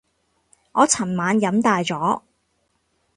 [0.71, 2.23] 我尋晚飲大咗